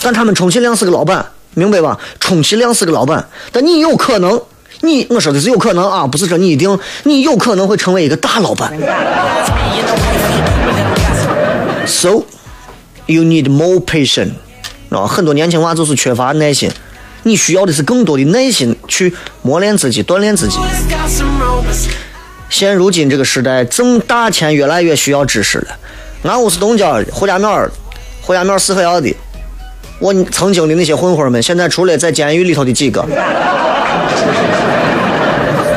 [0.02, 1.98] 但他们充其量是个老板，明白吧？
[2.20, 4.40] 充其量是个老板，但你有可能，
[4.82, 8.72] 你我说的是有可能啊，不是说你一定，你有可能会成为一个大老板。
[11.86, 12.24] So
[13.06, 14.32] you need more patience
[14.90, 15.06] 啊！
[15.06, 16.70] 很多年轻娃就是缺乏耐心，
[17.22, 20.58] 你需要的是更多的耐心去磨练自己，锻炼自己。
[22.50, 25.66] 现如今这个时代，挣大钱越来越需要知识了。
[26.22, 27.68] 俺屋是东郊，胡家庙
[28.22, 29.14] 胡家庙四合院的。
[30.00, 33.04] 我曾经的那些混混们，现在除了在监狱里头的几个，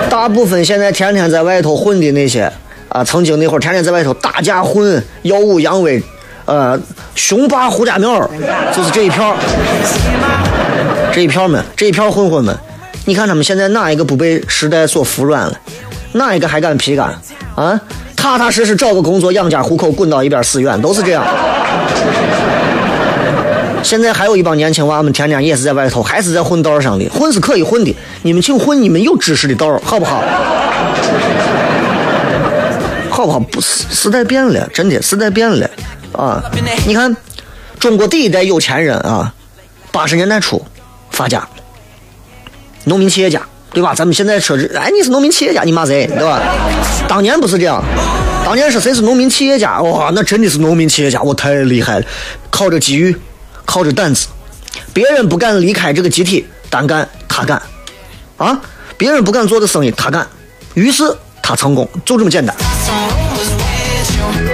[0.10, 2.52] 大部分现在天天在外头混的那些
[2.90, 6.02] 啊，曾经那会儿天天在外头打架混、耀武扬威，
[6.46, 6.80] 呃，
[7.16, 8.30] 雄霸胡家庙
[8.76, 9.36] 就是这一票，
[11.12, 12.56] 这一票们，这一票混混们，
[13.06, 15.60] 你看他们现在哪一个不被时代所服软了？
[16.14, 17.16] 哪一个还敢皮干
[17.56, 17.80] 啊？
[18.16, 21.26] 踏踏实实找个工作养家糊口，滚到一边死远，都是这样。
[23.82, 30.22] 现在还有一帮年轻娃们，天天也是在外头，还是在混道上的，混是可以混的，你们请混你们有知识的道，好不好？
[33.10, 33.40] 好不好？
[33.40, 35.68] 不，时代变了，真的时代变了
[36.14, 36.44] 啊！
[36.86, 37.16] 你看，
[37.80, 39.34] 中国第一代有钱人啊，
[39.92, 40.64] 八十年代初
[41.10, 41.48] 发家，
[42.84, 43.42] 农民企业家。
[43.74, 43.96] 对吧？
[43.96, 46.06] 咱们现在说，哎，你是农民企业家，你骂谁？
[46.08, 46.42] 对吧？
[47.08, 47.82] 当年不是这样，
[48.44, 49.82] 当年是谁是农民企业家？
[49.82, 52.06] 哇，那真的是农民企业家，我太厉害了，
[52.50, 53.16] 靠着机遇，
[53.64, 54.28] 靠着胆子，
[54.94, 57.62] 别人不敢离开这个集体单干，他干，
[58.36, 58.60] 啊，
[58.98, 60.28] 别人不敢做的生意他干，
[60.74, 61.04] 于是
[61.42, 62.54] 他成功，就这么简单。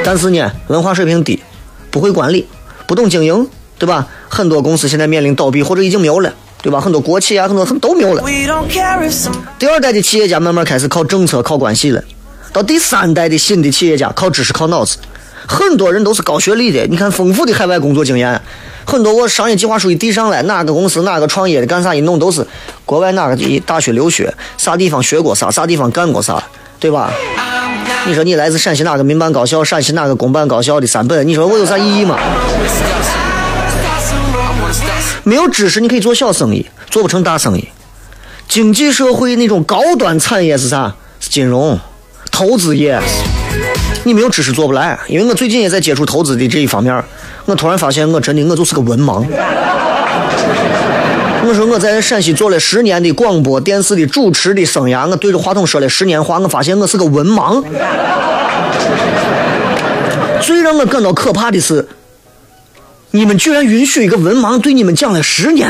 [0.05, 1.41] 但是呢，文化水平低，
[1.89, 2.47] 不会管理，
[2.85, 3.49] 不懂经营，
[3.79, 4.07] 对吧？
[4.29, 6.31] 很多公司现在面临倒闭或者已经没有了。
[6.67, 6.81] 对吧？
[6.81, 8.21] 很多国企啊，很多很都没有了。
[9.57, 12.03] 第二代的企业家慢慢开始靠政策、靠关系了。
[12.51, 14.97] 到第三代的新的企业家靠知识、靠脑子。
[15.47, 18.41] 很多人都是高学历的，你看丰富的海外工作经验。
[18.83, 22.45] 很多我商业计划书一递上来，哪个公司、哪个创业的干啥一弄都是
[22.85, 26.43] 国外哪个的大学留学，啥地方学过啥，啥地方干过啥，
[26.81, 27.13] 对吧？
[28.05, 32.19] 你说你来自陕西哪个民办高校、陕西哪个公办高校的三本，你说我有啥意义吗？
[35.27, 37.67] 没有知识，你可以做小生意，做不成大生意。
[38.47, 40.95] 经济社会那种高端产业是啥？
[41.19, 41.77] 是金融、
[42.31, 42.97] 投资业。
[44.05, 44.97] 你没有知识做不来。
[45.09, 47.03] 因为我最近也在接触投资的这一方面，
[47.43, 49.25] 我突然发现我真的我就是个文盲。
[51.45, 57.61] 我说我在陕西做了十年的广播电视的主持的生涯，我对着话筒说了十年话，我发现我是个文盲。
[60.39, 61.85] 最让我感到可怕的是。
[63.11, 65.69] 你们居然允许一个文盲对你们讲了十年！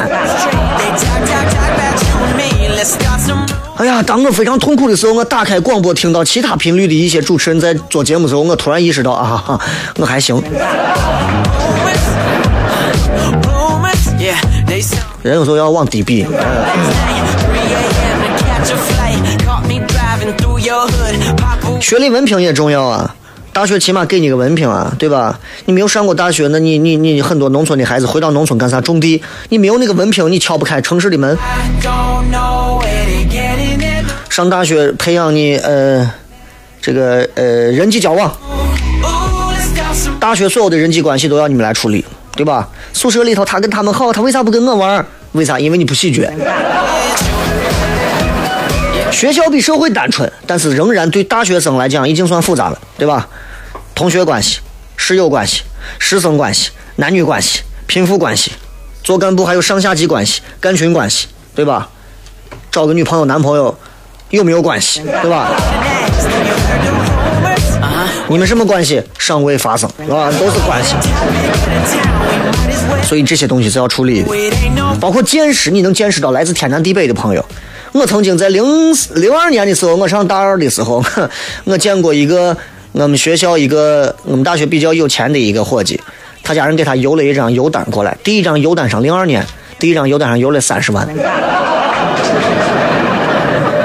[3.78, 9.60] 哎呀，当我非常痛苦的时候，我打开广播，听到其他频率的一些主持人在做节目的时候，我突然意识到啊，
[9.98, 10.42] 我还行。
[15.22, 16.26] 人有时候要往低比。
[21.80, 23.16] 学历文凭也重要啊。
[23.58, 25.40] 大学起码给你个文凭啊，对吧？
[25.66, 28.80] 你没有上过大学，那你你你很多农村的孩子回到农村干啥？
[28.80, 29.20] 种地。
[29.50, 31.36] 你没有那个文凭，你敲不开城市的门。
[34.30, 36.08] 上大学培养你呃
[36.80, 38.32] 这个呃人际交往。
[40.20, 42.70] 大学所有的人际关系都要你们来处理，对吧？
[42.94, 45.04] 宿舍里头他跟他们好，他为啥不跟我玩？
[45.32, 45.60] 为啥？
[45.60, 46.30] 因为你不喜剧。
[49.12, 53.28] 学校比社会单纯，但是仍然对大学生来讲已经算复杂了，对吧？
[53.98, 54.60] 同学关系、
[54.96, 55.64] 室友关系、
[55.98, 58.52] 师生关系、男女关系、贫富关系，
[59.04, 61.90] 做干部还有上下级关系、干群关系，对吧？
[62.70, 63.76] 找个女朋友、男朋友
[64.30, 65.50] 有没有关系，对吧？
[68.28, 70.94] 你们什么关系尚未发生，啊，都是关系。
[73.02, 74.30] 所以这些东西是要处理的，
[75.02, 77.44] 包括见识，你能见识到来自天南地北的朋友。
[77.94, 78.64] 我曾经在零
[79.16, 81.04] 零二年的时候，我上大二的时候，
[81.64, 82.56] 我见过一个。
[82.94, 86.02] 我们学校一个，我们大学比较有钱的一个伙计，
[86.44, 88.18] 他家人给他邮了一张邮单过来。
[88.24, 89.46] 第一张邮单上，零二年，
[89.78, 91.08] 第一张邮单上邮了三十万。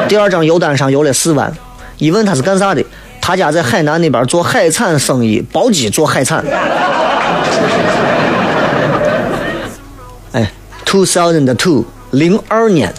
[0.09, 1.53] 第二张邮单上邮了四万。
[1.99, 2.83] 一问他是干啥的，
[3.21, 6.45] 他家在海南那边做海产生意，包机做海产。
[10.33, 10.51] 哎
[10.85, 12.93] ，two thousand two，零二年。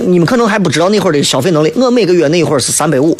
[0.00, 3.16] 你们可能还不知道那会儿的消费能力，我每个月那会儿是三百五，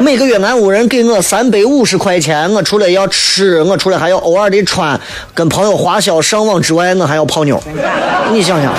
[0.00, 4.98] 每个月俺屋人给我三百五十块钱，我除了要吃，我除了还要偶尔的穿，
[5.34, 7.60] 跟朋友花销上网之外，我还要泡妞。
[8.32, 8.72] 你想想，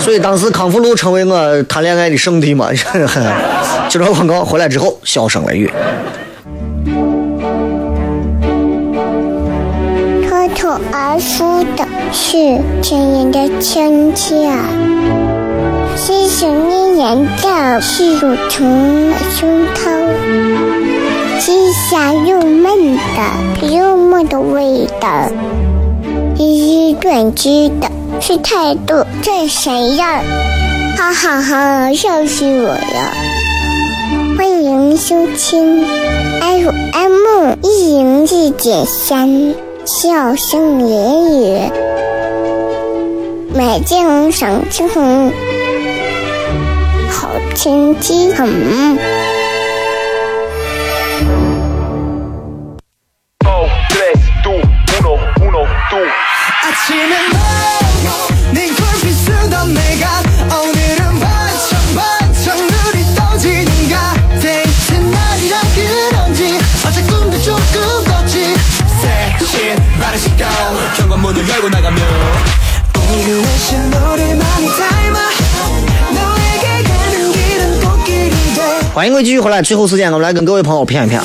[0.00, 2.70] 所以当时康复路成为我谈恋爱的圣地嘛。
[3.88, 5.70] 接着广告回来之后，笑声雷雨。
[10.58, 12.36] 脱而出的是
[12.82, 14.50] 甜人的亲切，
[15.94, 19.80] 细细黏黏的是乳虫的胸膛，
[21.38, 25.30] 是香又嫩的幽默的味道，
[26.36, 27.88] 一语断句的
[28.20, 30.24] 是态度真闪样，
[30.96, 33.12] 哈哈哈，笑死我了！
[34.36, 35.84] 欢迎收听
[36.40, 39.67] FM 一零四点三。
[39.88, 41.72] 笑声言语，
[43.54, 44.86] 美景赏晴。
[47.08, 48.98] 好天气很。
[78.98, 81.20] 欢迎各位继续回来，最后时间我们来跟各位朋友谝一谝。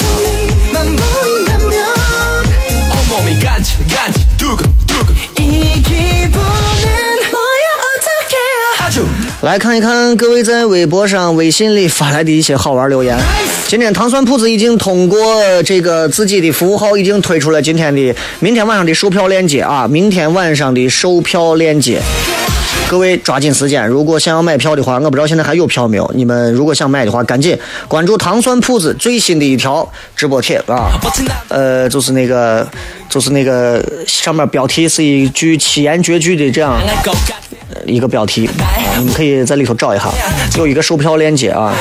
[9.42, 13.18] 来看一看各位在微博上、微信里发来的一些好玩留言。
[13.66, 15.20] 今天糖蒜铺子已经通过
[15.64, 19.88] 这个自己的服务号，已经推出了今天的、明天晚上的售票链接啊！
[19.90, 22.00] 明天晚上的售票链接，
[22.90, 23.88] 各位抓紧时间。
[23.88, 26.12] 如果想要买票的话，我不知道现在还有票没有。
[26.14, 27.58] 你们如果想买的话，赶紧
[27.88, 30.92] 关注糖蒜铺子最新的一条直播帖啊！
[31.50, 32.68] 呃，就是那个，
[33.10, 36.80] 就是那个上面标题是一句七言绝句的这样。
[37.86, 38.48] 一个标题，
[39.00, 40.06] 你们可以在里头找一下，
[40.58, 41.74] 有一个售票链接啊。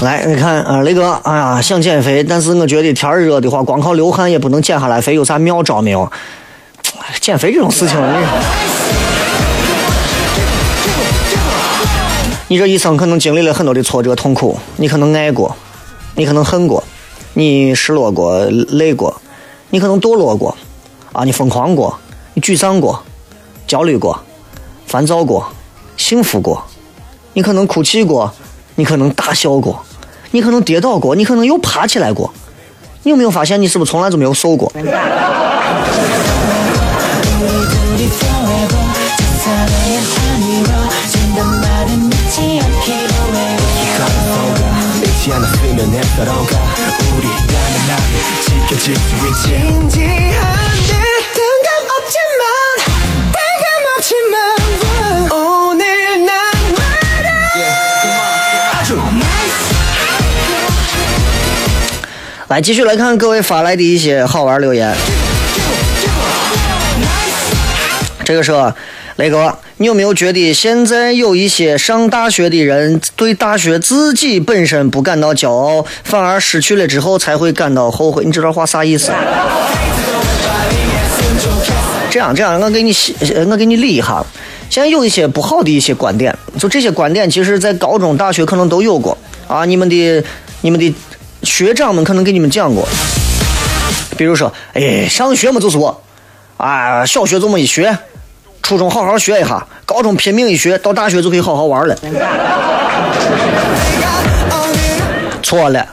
[0.00, 6.08] 来，你看啊，雷哥，哎呀，想减肥，但是我觉得天热的话，光靠流汗也不能减下来肥，有啥妙招没有？
[7.20, 7.98] 减肥这种事情，
[12.48, 15.56] 你，你这一生可能经历了很多的挫折痛苦，你可能爱过，
[16.14, 16.84] 你可能恨过，
[17.34, 19.20] 你失落过，累过，
[19.70, 20.56] 你可能堕落过，
[21.12, 21.98] 啊，你疯狂过，
[22.34, 23.02] 你沮丧过，
[23.66, 24.16] 焦虑过，
[24.86, 25.48] 烦躁过，
[25.96, 26.62] 幸福过，
[27.32, 28.32] 你可能哭泣过，
[28.76, 29.84] 你可能大笑过。
[30.30, 32.32] 你可能跌倒过，你可能又爬起来过，
[33.02, 34.70] 你有没有发现你是不是从来就没有瘦过？
[62.48, 64.96] 来，继续来看各位发来的一些好玩留言。
[68.24, 68.52] 这个是
[69.16, 78.24] 雷哥，你有没有觉得现在有一些上大学的人对大学自己本身不感到骄傲，反而失去了之后才会感到后悔？
[78.24, 79.12] 你这段话啥意思？
[82.10, 82.94] 这样这样，我给你
[83.50, 84.24] 我给你理一下。
[84.70, 89.66] 现在有一些不好的一些观点，就这些观点，其实在高中、大学可能都有过啊。
[89.66, 90.24] 你们的、
[90.62, 90.94] 你们的。
[91.42, 92.86] 学长们可能给你们讲过，
[94.16, 96.02] 比如说，哎，上学嘛就是我，
[96.56, 97.96] 啊，小学这么一学，
[98.62, 101.96] 初中好好学一下，高中拼命一学，到大学就可以好好玩了。
[105.42, 105.86] 错了，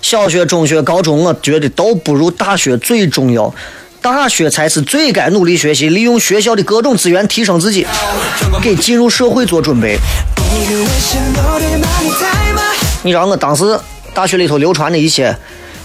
[0.00, 3.54] 小学、中学、高中，我觉得都不如大学最重要，
[4.00, 7.86] 大学才是最该努力学习，利用学校的各种资源提升自己，
[8.62, 9.98] 给进入社会做准备。
[13.02, 13.78] 你知道我当时。
[14.14, 15.34] 大学里头流传的一些，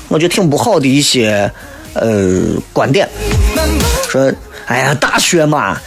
[0.07, 1.49] 我觉得挺不好的一些，
[1.93, 2.41] 呃，
[2.73, 3.07] 观点，
[4.09, 4.31] 说，
[4.65, 5.77] 哎呀，大学嘛，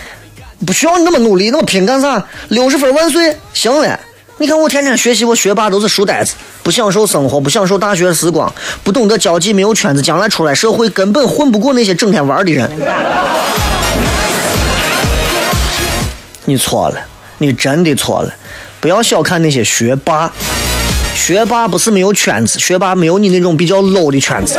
[0.64, 2.24] 不需要你那么努力，那么拼干啥？
[2.49, 3.99] 六十分万岁，行了。
[4.41, 8.53] 你看我天天学习，我学霸都是书呆子，不享受生活，不享受大学时光，
[8.84, 12.70] 不懂得交际，没有圈子，将来出来社会根本混不过那些整天玩的人。
[16.45, 17.01] 你错了，
[17.39, 18.32] 你真的错了，
[18.80, 20.32] 不要小看那些学霸。
[21.19, 24.59] 学霸不是没有圈子，学霸没有你那种比较 low 的圈子。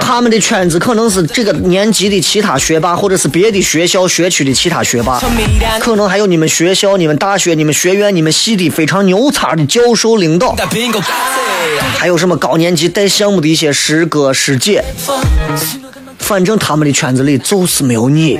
[0.00, 5.18] 他们的圈子可能是这个年级的其他学霸，或者是别的学校学区的其他学霸，
[5.80, 10.54] 可能还有你们学校、你们大学、你们学院、你们系的非常牛叉的教授领导，
[11.96, 14.84] 还有什么高年级带项目的一些师哥师姐。
[16.18, 18.38] 反正他们的圈子里就是没有你。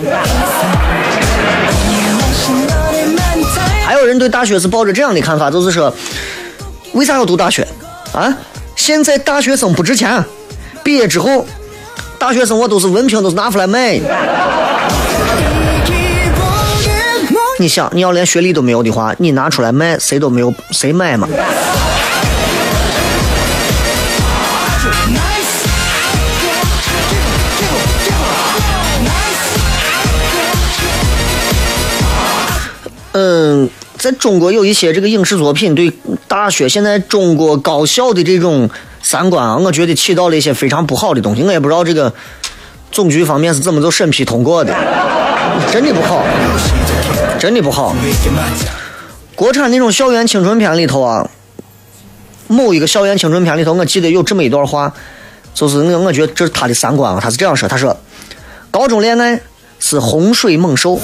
[4.02, 5.94] 个人对大学是抱着这样的看法，就是说，
[6.92, 7.66] 为啥要读大学
[8.12, 8.36] 啊？
[8.74, 10.24] 现在大学生不值钱，
[10.82, 11.46] 毕业之后，
[12.18, 14.00] 大学生我都是文凭，都是拿出来卖。
[17.60, 21.28] 你想，你要连学历都没有的话，你拿出来卖，谁都没有谁买嘛。
[33.12, 33.70] 嗯。
[34.02, 35.92] 在中国有一些这个影视作品对
[36.26, 38.68] 大学现在中国高校的这种
[39.00, 41.44] 三观啊，我觉得起到了一些非常不好的东西。
[41.44, 42.12] 我也不知道这个
[42.90, 44.74] 总局方面是怎么就审批通过的，
[45.70, 46.24] 真的不好，
[47.38, 47.94] 真的不好。
[49.36, 51.30] 国产那种校园青春片里头啊，
[52.48, 54.92] 某一个校园青春片里头，我记得有这么一段话，
[55.54, 57.96] 就是我我觉得这是他的三观啊，他是这样说，他说，
[58.72, 59.40] 高中恋爱
[59.78, 60.98] 是洪水猛兽。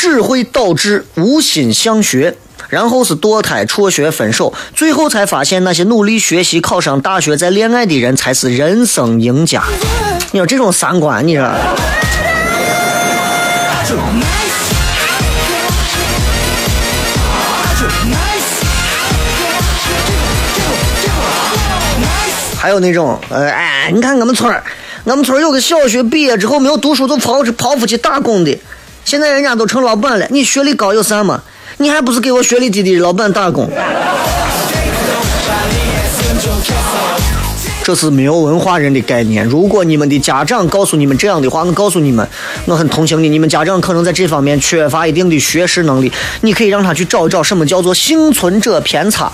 [0.00, 2.36] 只会导致无心向学，
[2.68, 9.64] 然后是堕胎、辍学、分手，最后才发现那些努力学习、考上大学、再恋爱的人才是人生赢家。
[10.30, 11.50] 你说这种三观，你说？
[22.56, 24.62] 还有那种，呃，哎，你看我们村儿，
[25.02, 28.56] 我们村儿有个小学毕业之后没有读书就跑跑出去打工的。
[29.08, 31.40] 现在人家都成老板了，你学历高有啥嘛？
[31.78, 33.66] 你还不是给我学历低的老板打工？
[37.82, 39.42] 这是没有文化人的概念。
[39.46, 42.28] 如果你们的家长告诉你们这样的话，我告诉你们，
[42.66, 43.30] 我很同情你。
[43.30, 49.32] 你们家长可能在这方面缺乏一定的学识能力，你可以让他去找一找什么叫做幸存者偏差，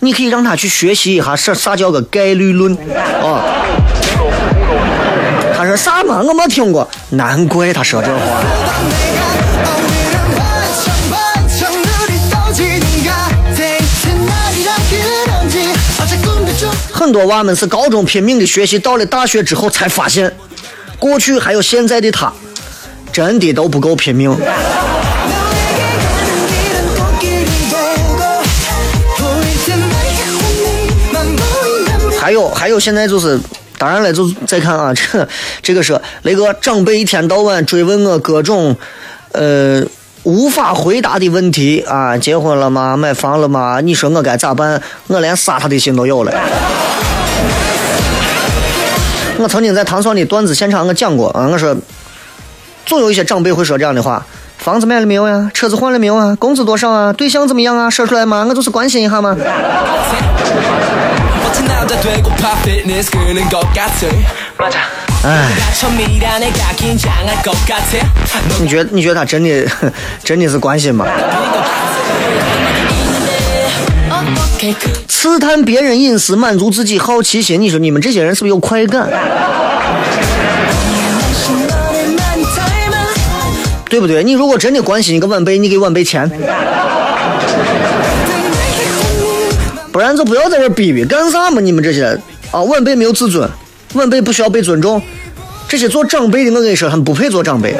[0.00, 2.76] 你可以让他去学习一下啥啥叫个概率论
[3.22, 3.44] 啊。
[5.72, 6.20] 说啥嘛？
[6.20, 8.20] 我没听过，难怪他说这话。
[16.92, 20.30] 很多娃们是高中拼命的学习，到了大学之后才发现，
[20.98, 22.30] 过去还有现在的他，
[23.10, 24.36] 真的都不够拼命。
[32.20, 33.40] 还有还有，现在就是。
[33.82, 35.28] 当然了，就再看啊， 这
[35.60, 38.76] 这个是雷哥长辈一天到晚追问我各种
[39.32, 39.82] 呃
[40.22, 42.96] 无法回答的问题啊，结婚了吗？
[42.96, 43.80] 买房了吗？
[43.82, 44.80] 你说我该咋办？
[45.08, 46.32] 我连杀他的心都有了。
[49.38, 51.76] 我曾经在唐双的段子现场我讲过啊，我说
[52.86, 54.24] 总有一些长辈会说这样的话：
[54.58, 55.50] 房子买了没有呀？
[55.52, 56.36] 车子换了没有啊？
[56.38, 57.12] 工资多少啊？
[57.12, 57.90] 对象怎么样啊？
[57.90, 59.36] 说出来嘛，我就是关心一下嘛。
[65.24, 65.48] 哎，
[68.60, 69.66] 你觉得你觉得他真的
[70.24, 71.06] 真的是关心吗？
[75.08, 77.60] 刺探别人隐私，满足自己好奇心。
[77.60, 79.08] 你说你们这些人是不是有快感？
[83.88, 84.24] 对不对？
[84.24, 86.30] 你如果真的关心一个晚辈，你给晚辈钱。
[89.92, 91.60] 不然就不要在这逼逼，干啥嘛？
[91.60, 92.18] 你们这些
[92.50, 93.48] 啊，晚辈没有自尊，
[93.92, 95.00] 晚辈不需要被尊重。
[95.68, 97.76] 这些做长辈的，我跟你说，他们不配做长辈。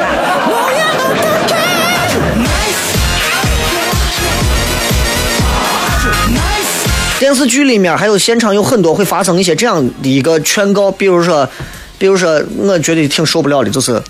[7.19, 11.49] 电视剧里面还有现场有很多会发生一些这样的一个劝告，比如说，
[11.97, 14.03] 比如说，我觉得挺受不了的，就是，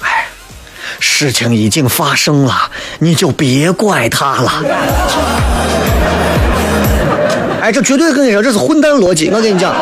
[0.00, 0.26] 哎，
[0.98, 4.64] 事情已经发生了，你就别怪他了。
[7.66, 9.28] 哎，这绝对跟你说，这是混蛋逻辑。
[9.28, 9.74] 我跟你讲，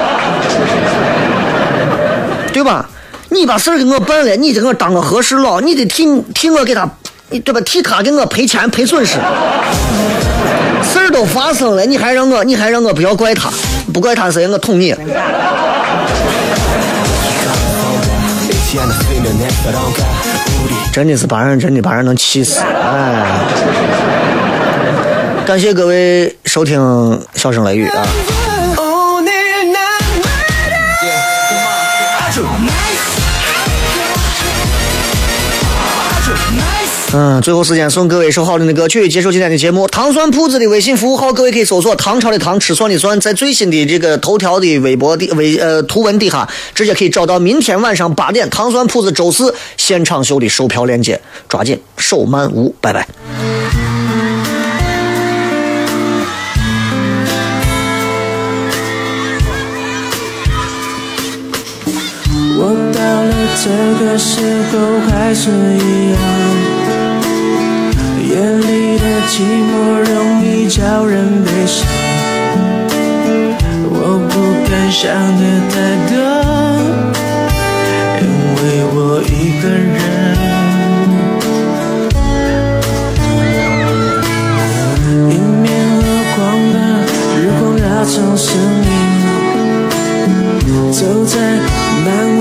[2.51, 2.89] 对吧？
[3.29, 6.89] 你把事儿给我办了，你得给我当个和事佬，你得替替我给他，
[7.29, 7.61] 对吧？
[7.61, 9.19] 替他给我赔钱赔损失。
[10.83, 13.51] 事儿都发生了，你还让我，你还让我不要怪他，
[13.93, 14.49] 不怪他谁？
[14.49, 14.95] 我捅你。
[20.91, 23.27] 真的是把人，真的把人能气死，哎。
[25.47, 26.81] 感谢各位收听
[27.35, 28.07] 《笑声雷雨》啊！
[37.13, 39.87] 嗯，最后时间送各位一首好听的歌曲，结束今天的节目。
[39.87, 53.07] 糖蒜铺子的微信服务号，各位可以搜索“唐朝的唐，吃蒜的蒜”，在最新的这个头条的微博的微呃图文底下，直接可以找到明天晚上八点糖蒜铺子周四现场秀的售票链接，抓紧手慢无，拜拜。
[63.57, 63.71] 这
[64.05, 64.33] 个时
[64.71, 64.75] 候
[65.09, 66.19] 还是一样，
[68.21, 69.73] 夜里的寂寞
[70.05, 70.13] 容
[70.45, 71.87] 易叫人悲伤。
[73.89, 74.33] 我不
[74.69, 75.03] 敢想
[75.39, 75.75] 的太
[76.11, 76.13] 多，
[78.21, 78.23] 因
[78.57, 78.61] 为
[78.93, 79.33] 我一
[79.63, 79.97] 个人。
[85.31, 85.33] 迎
[85.63, 85.65] 面
[86.03, 86.03] 而
[86.35, 86.39] 光
[86.75, 86.77] 的
[87.39, 88.47] 日光拉长身
[90.67, 91.33] 影，走在。
[92.05, 92.41] 漫无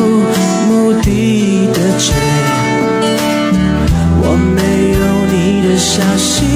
[5.95, 6.52] 小心。